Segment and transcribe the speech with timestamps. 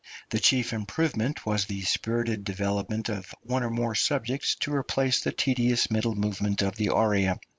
[0.31, 5.31] The chief improvement was the spirited development of one or more subjects to replace the
[5.31, 7.39] tedious middle movement of the aria.